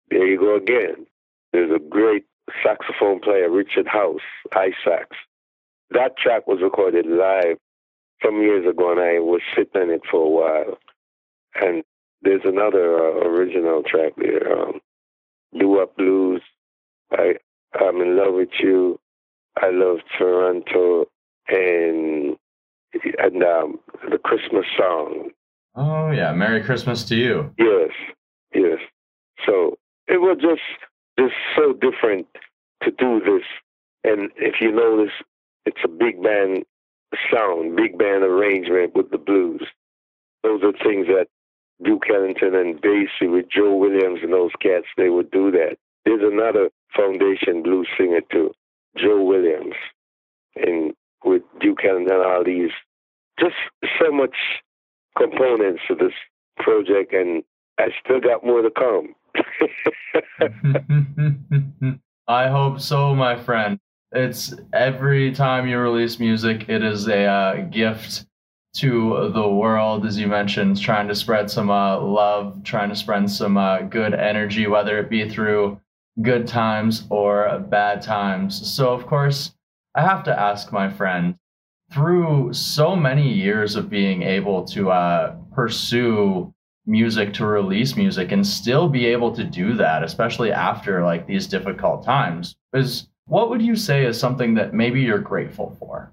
there 0.10 0.25
you 0.25 0.38
go 0.38 0.55
again. 0.55 1.05
There's 1.51 1.72
a 1.72 1.79
great 1.79 2.25
saxophone 2.63 3.20
player, 3.20 3.50
Richard 3.50 3.88
House, 3.88 4.22
I 4.53 4.72
sax. 4.84 5.17
That 5.89 6.17
track 6.17 6.48
was 6.48 6.62
recorded 6.62 7.05
live 7.05 7.58
some 8.24 8.41
years 8.41 8.67
ago, 8.67 8.91
and 8.91 9.00
I 9.00 9.20
was 9.20 9.41
sitting 9.55 9.81
on 9.81 9.89
it 9.89 10.01
for 10.10 10.25
a 10.25 10.29
while. 10.29 10.77
And 11.55 11.84
there's 12.22 12.46
another 12.46 12.98
uh, 12.98 13.27
original 13.27 13.84
track 13.84 14.13
there, 14.17 14.60
um, 14.62 14.79
doo-wop 15.58 15.98
blues. 15.98 16.41
I 17.12 17.36
I'm 17.74 18.01
in 18.01 18.17
love 18.17 18.34
with 18.34 18.50
you. 18.60 19.00
I 19.58 19.70
love 19.70 19.98
Toronto, 20.17 21.08
and 21.48 22.38
and 23.19 23.43
um, 23.43 23.79
the 24.10 24.17
Christmas 24.17 24.65
song. 24.77 25.29
Oh 25.75 26.12
yeah, 26.12 26.33
Merry 26.33 26.63
Christmas 26.63 27.03
to 27.05 27.15
you. 27.15 27.53
Yes, 27.57 27.91
yes. 28.53 28.79
So 29.45 29.77
it 30.07 30.21
was 30.21 30.38
just 30.41 30.62
just 31.17 31.33
so 31.55 31.74
different 31.74 32.27
to 32.83 32.91
do 32.91 33.19
this, 33.19 33.45
and 34.03 34.31
if 34.36 34.55
you 34.60 34.71
notice, 34.71 35.13
it's 35.65 35.81
a 35.83 35.88
big 35.88 36.21
band 36.21 36.63
sound, 37.31 37.75
big 37.75 37.98
band 37.98 38.24
arrangement 38.24 38.95
with 38.95 39.12
the 39.12 39.17
blues. 39.17 39.63
Those 40.43 40.63
are 40.63 40.71
things 40.71 41.07
that 41.07 41.27
Duke 41.83 42.05
Ellington 42.13 42.55
and 42.55 42.81
Basie 42.81 43.31
with 43.31 43.45
Joe 43.50 43.75
Williams 43.75 44.19
and 44.24 44.33
those 44.33 44.51
cats, 44.62 44.86
they 44.98 45.10
would 45.10 45.31
do 45.31 45.51
that. 45.51 45.77
There's 46.05 46.21
another 46.24 46.69
foundation 46.95 47.63
blues 47.63 47.88
singer 47.98 48.21
too, 48.31 48.51
Joe 48.98 49.24
Williams, 49.24 49.75
and 50.55 50.93
Duke 51.81 51.89
Ellington, 51.89 52.21
all 52.25 52.43
these 52.43 52.71
just 53.39 53.55
so 54.00 54.11
much 54.11 54.35
components 55.17 55.81
to 55.88 55.95
this 55.95 56.13
project, 56.57 57.13
and 57.13 57.43
I 57.77 57.88
still 58.03 58.19
got 58.19 58.45
more 58.45 58.61
to 58.61 58.71
come. 58.71 59.15
I 62.27 62.47
hope 62.47 62.79
so, 62.79 63.15
my 63.15 63.35
friend. 63.41 63.79
It's 64.11 64.53
every 64.73 65.31
time 65.31 65.67
you 65.67 65.79
release 65.79 66.19
music, 66.19 66.69
it 66.69 66.83
is 66.83 67.07
a 67.07 67.23
uh, 67.23 67.55
gift 67.65 68.25
to 68.75 69.31
the 69.33 69.47
world, 69.47 70.05
as 70.05 70.17
you 70.19 70.27
mentioned, 70.27 70.79
trying 70.79 71.07
to 71.07 71.15
spread 71.15 71.50
some 71.50 71.69
uh, 71.69 72.00
love, 72.00 72.63
trying 72.63 72.89
to 72.89 72.95
spread 72.95 73.29
some 73.29 73.57
uh, 73.57 73.81
good 73.81 74.13
energy, 74.13 74.67
whether 74.67 75.00
it 75.00 75.09
be 75.09 75.29
through 75.29 75.79
good 76.21 76.47
times 76.47 77.05
or 77.09 77.59
bad 77.69 78.01
times. 78.01 78.69
So, 78.69 78.93
of 78.93 79.07
course, 79.07 79.53
I 79.95 80.01
have 80.01 80.23
to 80.25 80.39
ask 80.39 80.71
my 80.71 80.89
friend 80.89 81.35
through 81.91 82.53
so 82.53 82.95
many 82.95 83.31
years 83.31 83.75
of 83.75 83.89
being 83.89 84.24
able 84.24 84.63
to 84.63 84.91
uh, 84.91 85.36
pursue 85.53 86.53
music 86.86 87.33
to 87.33 87.45
release 87.45 87.95
music 87.95 88.31
and 88.31 88.45
still 88.45 88.89
be 88.89 89.05
able 89.05 89.31
to 89.31 89.43
do 89.43 89.74
that 89.74 90.03
especially 90.03 90.51
after 90.51 91.03
like 91.03 91.27
these 91.27 91.45
difficult 91.45 92.03
times 92.03 92.55
is 92.74 93.07
what 93.27 93.50
would 93.50 93.62
you 93.62 93.75
say 93.75 94.03
is 94.05 94.19
something 94.19 94.55
that 94.55 94.74
maybe 94.74 95.01
you're 95.01 95.19
grateful 95.19 95.75
for? 95.79 96.12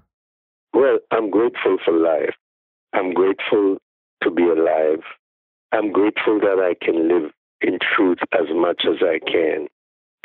Well 0.73 0.99
i'm 1.11 1.29
grateful 1.31 1.77
for 1.83 1.93
life. 1.93 2.35
I'm 2.93 3.13
grateful 3.13 3.77
to 4.23 4.31
be 4.31 4.43
alive. 4.43 5.03
I'm 5.71 5.91
grateful 5.91 6.39
that 6.39 6.59
i 6.59 6.75
can 6.83 7.07
live 7.07 7.31
in 7.61 7.79
truth 7.95 8.19
as 8.31 8.47
much 8.53 8.85
as 8.87 8.97
i 9.01 9.19
can 9.19 9.67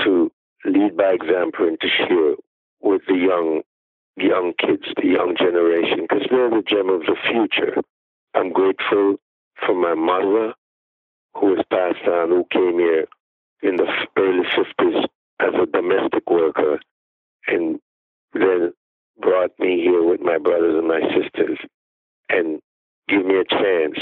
to 0.03 0.31
lead 0.67 0.97
by 0.97 1.13
example 1.13 1.67
and 1.69 1.81
to 1.81 1.89
share 1.89 2.35
with 2.83 3.03
the 3.09 3.15
young 3.15 3.63
young 4.17 4.53
kids, 4.59 4.85
the 4.97 5.09
young 5.09 5.35
generation, 5.37 6.07
because 6.09 6.27
they're 6.31 6.51
the 6.51 6.63
gem 6.67 6.89
of 6.89 7.01
the 7.03 7.17
future. 7.31 7.83
I'm 8.35 8.53
grateful 8.53 9.17
for 9.65 9.75
my 9.75 9.95
mother, 9.95 10.55
who 11.35 11.57
has 11.57 11.65
passed 11.71 12.07
on, 12.07 12.31
who 12.31 12.45
came 12.51 12.79
here 12.79 13.07
in 13.63 13.77
the 13.77 13.87
early 14.17 14.45
50s 14.57 15.05
as 15.41 15.55
a 15.61 15.67
domestic 15.67 16.29
worker 16.31 16.79
and 17.47 17.81
then 18.35 18.73
brought 19.21 19.51
me 19.59 19.81
here 19.83 20.03
with 20.03 20.21
my 20.21 20.39
brothers 20.39 20.77
and 20.77 20.89
my 20.89 21.01
sisters 21.01 21.59
and 22.29 22.61
give 23.09 23.25
me 23.25 23.37
a 23.37 23.45
chance 23.45 23.99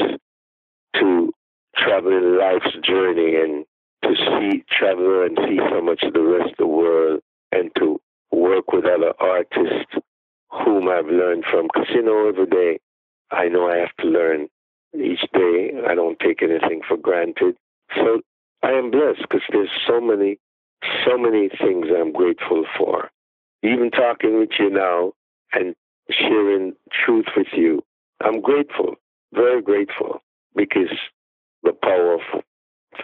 to 0.96 1.32
travel 1.76 2.12
in 2.12 2.38
life's 2.38 2.76
journey 2.86 3.36
and 3.36 3.64
to 4.02 4.14
see, 4.16 4.64
travel 4.70 5.22
and 5.22 5.38
see 5.46 5.58
so 5.70 5.80
much 5.80 6.02
of 6.02 6.12
the 6.12 6.22
rest 6.22 6.50
of 6.50 6.56
the 6.58 6.66
world 6.66 7.20
and 7.52 7.70
to 7.78 8.00
work 8.32 8.72
with 8.72 8.84
other 8.84 9.12
artists 9.20 9.94
whom 10.50 10.88
I've 10.88 11.06
learned 11.06 11.44
from. 11.50 11.68
Because, 11.72 11.88
you 11.94 12.02
know, 12.02 12.28
every 12.28 12.46
day 12.46 12.80
I 13.30 13.48
know 13.48 13.68
I 13.68 13.76
have 13.78 13.96
to 14.00 14.06
learn 14.06 14.48
each 14.94 15.24
day. 15.32 15.72
I 15.86 15.94
don't 15.94 16.18
take 16.18 16.42
anything 16.42 16.82
for 16.86 16.96
granted. 16.96 17.56
So 17.94 18.20
I 18.62 18.70
am 18.72 18.90
blessed 18.90 19.22
because 19.22 19.42
there's 19.50 19.70
so 19.86 20.00
many, 20.00 20.38
so 21.06 21.16
many 21.16 21.48
things 21.48 21.86
I'm 21.94 22.12
grateful 22.12 22.64
for. 22.78 23.10
Even 23.62 23.90
talking 23.90 24.38
with 24.38 24.50
you 24.58 24.70
now 24.70 25.12
and 25.52 25.74
sharing 26.10 26.74
truth 27.04 27.26
with 27.36 27.48
you, 27.52 27.82
I'm 28.20 28.40
grateful, 28.40 28.96
very 29.32 29.62
grateful, 29.62 30.22
because 30.54 30.90
the 31.62 31.72
power 31.72 32.14
of 32.14 32.20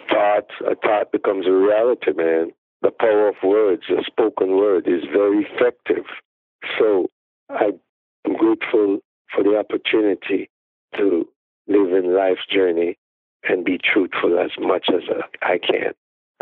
thought, 0.09 0.49
a 0.65 0.75
thought 0.75 1.11
becomes 1.11 1.47
a 1.47 1.51
reality, 1.51 2.11
man. 2.15 2.51
The 2.81 2.91
power 2.91 3.29
of 3.29 3.35
words, 3.43 3.83
a 3.89 4.03
spoken 4.05 4.55
word, 4.55 4.87
is 4.87 5.03
very 5.11 5.45
effective. 5.45 6.05
So 6.77 7.07
I'm 7.49 7.79
grateful 8.37 8.99
for 9.33 9.43
the 9.43 9.57
opportunity 9.57 10.49
to 10.95 11.27
live 11.67 11.93
in 11.93 12.15
life's 12.15 12.45
journey 12.49 12.97
and 13.43 13.63
be 13.63 13.77
truthful 13.77 14.39
as 14.39 14.51
much 14.59 14.87
as 14.89 15.01
I 15.41 15.57
can. 15.57 15.93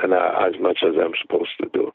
and 0.02 0.14
uh, 0.14 0.32
as 0.48 0.60
much 0.60 0.80
as 0.84 0.94
I'm 1.02 1.14
supposed 1.22 1.52
to 1.62 1.70
do. 1.74 1.92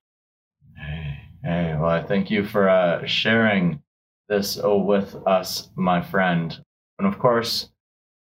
Hey, 0.77 1.19
hey 1.45 1.77
well, 1.79 1.91
I 1.91 2.03
thank 2.03 2.31
you 2.31 2.45
for 2.45 2.69
uh, 2.69 3.07
sharing 3.07 3.81
this 4.29 4.59
uh, 4.63 4.75
with 4.75 5.15
us, 5.27 5.71
my 5.77 6.01
friend. 6.01 6.59
And 6.99 7.07
of 7.07 7.19
course, 7.19 7.71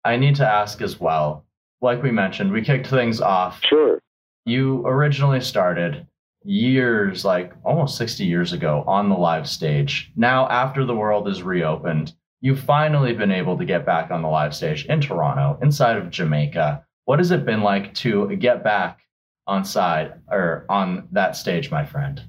I 0.04 0.18
need 0.18 0.36
to 0.36 0.48
ask 0.48 0.82
as 0.82 1.00
well. 1.00 1.46
Like 1.82 2.04
we 2.04 2.12
mentioned, 2.12 2.52
we 2.52 2.62
kicked 2.62 2.88
things 2.88 3.22
off. 3.22 3.62
Sure. 3.64 4.02
You 4.46 4.86
originally 4.86 5.42
started 5.42 6.08
years, 6.44 7.26
like 7.26 7.54
almost 7.64 7.98
60 7.98 8.26
years 8.26 8.54
ago, 8.54 8.84
on 8.88 9.10
the 9.10 9.16
live 9.16 9.48
stage. 9.48 10.12
Now, 10.16 10.48
after 10.50 10.86
the 10.86 10.96
world 10.96 11.28
is 11.28 11.44
reopened, 11.44 12.14
you've 12.42 12.60
finally 12.60 13.14
been 13.14 13.32
able 13.32 13.58
to 13.58 13.66
get 13.66 13.86
back 13.86 14.12
on 14.12 14.22
the 14.22 14.30
live 14.30 14.56
stage 14.56 14.86
in 14.86 15.02
Toronto, 15.02 15.60
inside 15.62 15.98
of 15.98 16.10
Jamaica. 16.10 16.86
What 17.06 17.20
has 17.20 17.32
it 17.32 17.46
been 17.46 17.62
like 17.62 17.94
to 17.96 18.34
get 18.38 18.64
back 18.64 19.00
on 19.48 19.66
side 19.66 20.14
or 20.30 20.66
on 20.70 21.08
that 21.12 21.36
stage, 21.36 21.72
my 21.72 21.86
friend? 21.86 22.24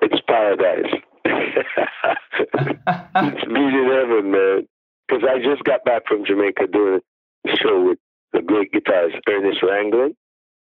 It's 0.00 0.20
paradise. 0.26 0.92
it's 1.24 3.44
beating 3.46 3.90
heaven, 3.90 4.30
man. 4.30 4.68
Because 5.08 5.24
I 5.28 5.38
just 5.42 5.64
got 5.64 5.84
back 5.84 6.06
from 6.06 6.24
Jamaica 6.24 6.68
doing 6.72 7.00
a 7.46 7.56
show 7.56 7.88
with 7.88 7.98
the 8.32 8.42
great 8.42 8.72
guitarist 8.72 9.18
Ernest 9.28 9.60
Ranglin. 9.62 10.14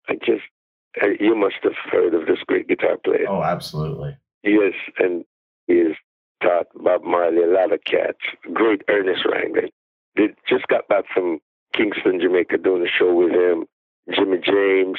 I 0.09 0.15
just, 0.15 0.43
you 1.21 1.35
must 1.35 1.57
have 1.63 1.77
heard 1.91 2.15
of 2.15 2.27
this 2.27 2.39
great 2.47 2.69
guitar 2.69 2.97
player. 3.03 3.27
Oh, 3.29 3.43
absolutely. 3.43 4.17
Yes, 4.43 4.75
and 4.99 5.25
he 5.67 5.75
is 5.75 5.97
taught 6.43 6.67
Bob 6.75 7.05
Marley 7.05 7.43
a 7.43 7.47
lot 7.47 7.73
of 7.73 7.81
cats. 7.85 8.19
Great 8.53 8.83
Ernest 8.89 9.25
Ranglin. 9.27 9.71
They 10.17 10.29
just 10.49 10.67
got 10.69 10.89
back 10.89 11.05
from 11.13 11.41
Kingston, 11.75 12.21
Jamaica, 12.21 12.59
doing 12.59 12.87
a 12.87 12.91
show 12.99 13.13
with 13.15 13.33
him. 13.33 13.67
Jimmy 14.15 14.39
James 14.39 14.99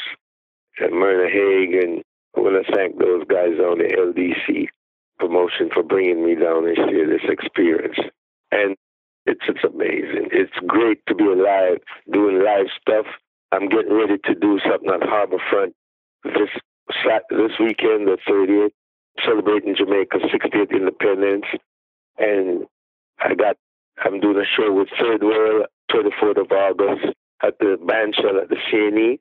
and 0.80 0.94
Myrna 0.94 1.30
Hague, 1.30 1.74
and 1.74 2.04
I 2.36 2.42
want 2.42 2.66
to 2.66 2.76
thank 2.76 3.00
those 3.00 3.24
guys 3.28 3.58
on 3.60 3.80
the 3.80 3.88
LDC 3.88 4.68
promotion 5.18 5.70
for 5.74 5.82
bringing 5.82 6.26
me 6.26 6.36
down 6.36 6.68
and 6.68 6.76
share 6.76 7.08
this 7.08 7.26
experience. 7.28 7.98
And 8.52 8.76
it's 9.26 9.42
it's 9.48 9.64
amazing. 9.64 10.30
It's 10.32 10.54
great 10.68 11.02
to 11.08 11.16
be 11.16 11.26
alive, 11.26 11.80
doing 12.12 12.44
live 12.44 12.68
stuff. 12.80 13.06
I'm 13.52 13.70
getting 13.70 13.94
ready 13.94 14.18
to 14.26 14.36
do 14.36 14.60
something 14.70 14.90
on 14.90 15.02
Harbourfront 15.02 15.74
this 16.34 16.50
this 17.30 17.52
weekend, 17.60 18.08
the 18.08 18.18
30th, 18.28 18.72
celebrating 19.26 19.76
Jamaica's 19.76 20.24
60th 20.24 20.72
independence, 20.72 21.46
and 22.18 22.66
I 23.20 23.36
got 23.36 23.58
I'm 24.00 24.20
doing 24.20 24.38
a 24.38 24.46
show 24.46 24.72
with 24.74 24.90
Third 25.00 25.24
World 25.24 25.68
24th 25.92 26.42
of 26.42 26.52
August 26.52 27.16
at 27.44 27.58
the 27.60 27.78
bandshell 27.82 28.42
at 28.42 28.50
the 28.50 28.58
CNE, 28.72 29.20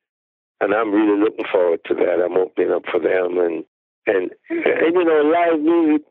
and 0.60 0.74
I'm 0.74 0.92
really 0.92 1.18
looking 1.18 1.46
forward 1.50 1.80
to 1.86 1.94
that. 1.94 2.22
I'm 2.24 2.36
opening 2.36 2.72
up 2.72 2.84
for 2.90 3.00
them, 3.00 3.38
and 3.38 3.64
and 4.06 4.30
and 4.50 4.94
you 4.94 5.04
know, 5.04 5.22
live 5.32 5.60
music 5.60 6.02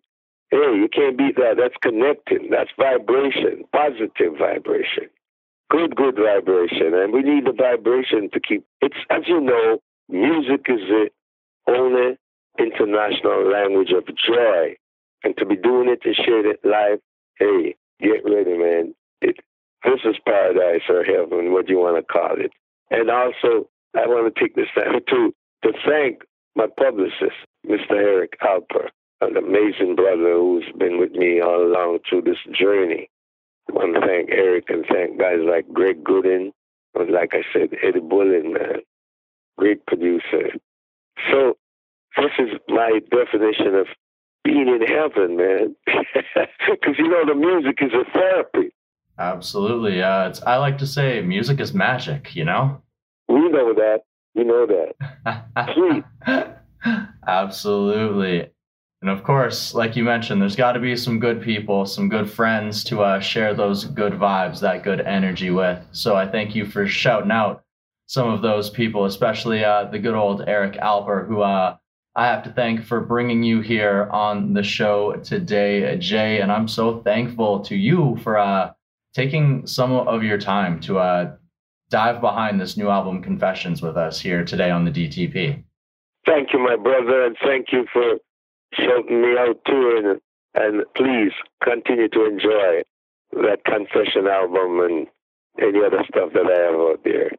Hey, 0.52 0.78
you 0.78 0.88
can't 0.94 1.18
beat 1.18 1.36
that. 1.38 1.58
That's 1.58 1.75
connecting. 1.82 2.50
That's 2.52 2.70
vibration, 2.78 3.66
positive 3.74 4.38
vibration, 4.38 5.10
good, 5.70 5.96
good 5.96 6.16
vibration. 6.16 6.94
And 6.94 7.12
we 7.12 7.24
need 7.24 7.46
the 7.46 7.54
vibration 7.54 8.30
to 8.32 8.40
keep. 8.40 8.64
It's 8.82 8.96
as 9.10 9.24
you 9.28 9.42
know, 9.42 9.80
music 10.10 10.66
is 10.68 10.82
the 10.88 11.10
only 11.68 12.18
international 12.60 13.52
language 13.52 13.92
of 13.92 14.06
joy, 14.08 14.76
and 15.24 15.36
to 15.38 15.46
be 15.46 15.56
doing 15.56 15.90
it 15.90 16.00
and 16.06 16.16
sharing 16.16 16.52
it 16.52 16.60
live. 16.64 17.00
Hey, 17.38 17.76
get 18.00 18.24
ready, 18.24 18.58
man. 18.58 18.96
It, 19.22 19.38
this 19.84 20.00
is 20.06 20.16
paradise 20.26 20.82
or 20.90 21.04
heaven, 21.04 21.54
what 21.54 21.70
you 21.70 21.80
want 21.80 21.98
to 21.98 22.04
call 22.04 22.36
it. 22.38 22.52
And 22.92 23.10
also, 23.10 23.70
I 23.96 24.08
want 24.08 24.34
to 24.34 24.40
take 24.40 24.56
this 24.56 24.70
time 24.76 25.00
to 25.10 25.34
to 25.64 25.74
thank 25.88 26.24
my 26.56 26.68
publicist, 26.78 27.38
Mr. 27.68 27.91
Eric 27.91 28.38
Alper 28.41 28.89
an 29.22 29.38
amazing 29.38 29.96
brother 29.96 30.34
who's 30.34 30.65
been 30.78 31.00
with 31.00 31.12
me 31.12 31.41
all 31.41 31.62
along 31.63 32.00
through 32.08 32.22
this 32.22 32.38
journey. 32.58 33.10
I 33.70 33.74
want 33.74 33.96
to 33.96 34.02
thank 34.02 34.30
Eric 34.30 34.65
and 34.70 34.86
thank 34.91 35.20
guys 35.20 35.39
like 35.41 35.72
Greg 35.74 36.04
Gooden, 36.04 36.52
and 36.96 37.12
like 37.12 37.32
I 37.34 37.44
said, 37.54 37.70
Eddie 37.84 38.00
Bullen, 38.00 38.54
man, 38.54 38.82
great 39.58 39.86
producer. 39.86 40.52
So 41.32 41.58
this 42.18 42.32
is 42.39 42.50
my 42.70 43.00
definition 43.12 43.76
of 43.76 43.88
being 44.44 44.68
in 44.68 44.82
heaven, 44.82 45.38
man, 45.38 45.76
because 45.86 46.96
you 46.98 47.08
know 47.08 47.26
the 47.26 47.36
music 47.36 47.80
is 47.82 47.91
a 47.94 48.10
therapy. 48.12 48.74
Absolutely, 49.18 50.02
uh, 50.02 50.30
it's 50.30 50.41
I 50.44 50.58
like 50.58 50.78
to 50.80 50.88
say 50.88 51.22
music 51.22 51.60
is 51.60 51.74
magic. 51.74 52.36
You 52.36 52.46
know. 52.46 52.82
We 53.28 53.50
know 53.50 53.74
that. 53.74 54.02
We 54.36 54.44
know 54.44 54.68
that. 54.68 56.56
Absolutely. 57.28 58.50
And 59.02 59.10
of 59.10 59.24
course, 59.24 59.74
like 59.74 59.96
you 59.96 60.04
mentioned, 60.04 60.41
there's 60.41 60.56
got 60.56 60.74
to 60.74 60.80
be 60.80 60.96
some 60.96 61.20
good 61.20 61.41
people, 61.41 61.86
some 61.86 62.10
good 62.10 62.30
friends 62.30 62.84
to 62.86 63.02
uh, 63.02 63.20
share 63.20 63.54
those 63.54 63.86
good 63.86 64.13
vibes, 64.13 64.62
that 64.62 64.84
good 64.84 65.02
energy 65.02 65.52
with. 65.52 65.80
So 65.91 66.15
I 66.15 66.28
thank 66.28 66.56
you 66.56 66.65
for 66.65 66.88
shouting 66.88 67.32
out 67.32 67.64
some 68.08 68.30
of 68.30 68.41
those 68.41 68.70
people, 68.70 69.06
especially 69.06 69.63
uh, 69.63 69.86
the 69.86 70.00
good 70.00 70.13
old 70.13 70.44
Eric 70.48 70.74
Alper, 70.74 71.28
who 71.28 71.41
uh, 71.41 71.78
I 72.15 72.28
have 72.28 72.44
to 72.44 72.52
thank 72.52 72.84
for 72.84 73.02
bringing 73.02 73.44
you 73.44 73.62
here 73.62 74.08
on 74.12 74.54
the 74.54 74.63
show 74.63 75.15
today, 75.18 75.98
Jay. 75.98 76.39
And 76.39 76.52
I'm 76.52 76.68
so 76.68 77.02
thankful 77.02 77.60
to 77.62 77.76
you 77.76 78.18
for 78.24 78.38
uh, 78.38 78.72
taking 79.13 79.65
some 79.68 79.91
of 79.91 80.24
your 80.24 80.38
time 80.38 80.80
to 80.82 81.00
uh, 81.00 81.36
dive 81.89 82.22
behind 82.22 82.60
this 82.60 82.78
new 82.78 82.89
album, 82.89 83.22
Confessions, 83.22 83.82
with 83.82 83.98
us 83.98 84.20
here 84.20 84.46
today 84.46 84.70
on 84.70 84.86
the 84.86 84.91
DTP. 84.91 85.63
Thank 86.26 86.54
you, 86.54 86.60
my 86.60 86.76
brother, 86.76 87.26
and 87.26 87.38
thank 87.44 87.68
you 87.72 87.86
for 87.91 88.15
shouting 88.74 89.22
me 89.22 89.38
out 89.38 89.58
too. 89.68 90.20
And, 90.56 90.63
and 90.63 90.86
please 90.96 91.32
continue 91.63 92.08
to 92.10 92.26
enjoy 92.26 92.82
that 93.34 93.63
Confession 93.65 94.28
album 94.28 94.80
and 94.80 95.08
any 95.60 95.86
other 95.86 96.04
stuff 96.08 96.32
that 96.34 96.46
I 96.48 96.72
have 96.72 96.80
out 96.80 97.04
there. 97.04 97.32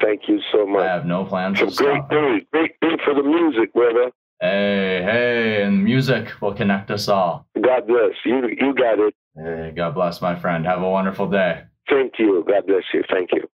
Thank 0.00 0.22
you 0.28 0.40
so 0.52 0.66
much. 0.66 0.82
I 0.82 0.92
have 0.92 1.06
no 1.06 1.24
plans. 1.24 1.60
It's 1.60 1.80
a 1.80 1.84
great 1.84 2.08
day. 2.08 2.46
Great 2.52 2.80
day 2.80 2.96
for 3.04 3.14
the 3.14 3.22
music, 3.22 3.72
brother. 3.72 4.10
Hey, 4.40 5.02
hey, 5.02 5.62
and 5.62 5.82
music 5.82 6.28
will 6.42 6.52
connect 6.52 6.90
us 6.90 7.08
all. 7.08 7.46
God 7.54 7.86
bless. 7.86 8.12
You 8.24 8.48
you 8.60 8.74
got 8.74 8.98
it. 8.98 9.14
Hey, 9.34 9.72
God 9.74 9.94
bless 9.94 10.20
my 10.20 10.38
friend. 10.38 10.66
Have 10.66 10.82
a 10.82 10.90
wonderful 10.90 11.28
day. 11.28 11.64
Thank 11.88 12.14
you. 12.18 12.44
God 12.46 12.66
bless 12.66 12.84
you. 12.92 13.02
Thank 13.10 13.30
you. 13.32 13.48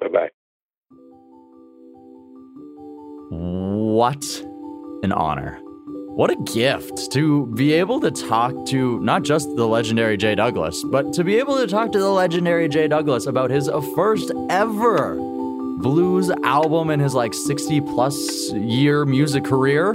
Bye 0.00 0.08
bye. 0.08 0.28
What 3.30 4.24
an 5.02 5.12
honor. 5.12 5.58
What 6.14 6.30
a 6.30 6.36
gift 6.36 7.10
to 7.12 7.46
be 7.54 7.72
able 7.72 7.98
to 8.00 8.10
talk 8.10 8.66
to 8.66 9.00
not 9.00 9.22
just 9.22 9.48
the 9.56 9.66
legendary 9.66 10.18
Jay 10.18 10.34
Douglas, 10.34 10.84
but 10.84 11.12
to 11.14 11.24
be 11.24 11.36
able 11.36 11.56
to 11.56 11.66
talk 11.66 11.90
to 11.92 11.98
the 11.98 12.10
legendary 12.10 12.68
Jay 12.68 12.86
Douglas 12.86 13.26
about 13.26 13.50
his 13.50 13.70
first 13.94 14.30
ever 14.50 15.16
blues 15.82 16.30
album 16.44 16.90
in 16.90 17.00
his 17.00 17.14
like 17.14 17.34
60 17.34 17.80
plus 17.80 18.52
year 18.52 19.04
music 19.04 19.44
career. 19.44 19.90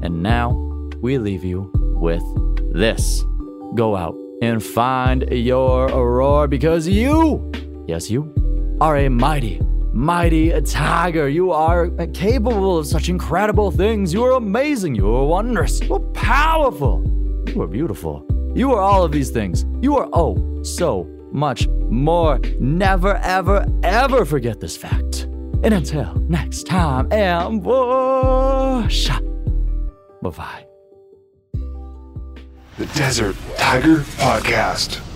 And 0.00 0.22
now 0.22 0.50
we 1.00 1.18
leave 1.18 1.44
you 1.44 1.70
with 2.00 2.22
this 2.72 3.24
go 3.74 3.96
out 3.96 4.14
and 4.40 4.62
find 4.62 5.22
your 5.30 5.88
roar 5.88 6.46
because 6.46 6.86
you, 6.86 7.50
yes, 7.86 8.10
you, 8.10 8.32
are 8.80 8.96
a 8.96 9.08
mighty, 9.08 9.60
mighty 9.98 10.58
tiger. 10.62 11.28
You 11.28 11.50
are 11.50 11.90
capable 12.14 12.78
of 12.78 12.86
such 12.86 13.08
incredible 13.08 13.72
things. 13.72 14.12
You 14.12 14.24
are 14.24 14.32
amazing. 14.32 14.94
You 14.94 15.12
are 15.12 15.26
wondrous. 15.26 15.80
You 15.82 15.96
are 15.96 16.12
powerful. 16.12 17.02
You 17.48 17.62
are 17.62 17.66
beautiful. 17.66 18.24
You 18.54 18.72
are 18.72 18.80
all 18.80 19.02
of 19.02 19.10
these 19.10 19.30
things. 19.30 19.66
You 19.82 19.96
are, 19.96 20.08
oh, 20.12 20.62
so 20.62 21.04
much 21.32 21.66
more. 21.90 22.38
Never, 22.60 23.16
ever, 23.16 23.66
ever 23.82 24.24
forget 24.24 24.60
this 24.60 24.76
fact. 24.76 25.24
And 25.64 25.74
until 25.74 26.14
next 26.28 26.68
time, 26.68 27.12
ambush. 27.12 29.08
Bye 30.22 30.30
bye. 30.30 30.64
The 32.78 32.86
Desert 32.94 33.34
Tiger 33.56 33.96
Podcast. 33.96 35.07